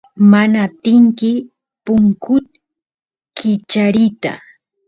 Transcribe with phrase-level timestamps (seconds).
[0.31, 1.31] mana atinki
[1.83, 2.45] punkut
[3.37, 4.31] kichariyta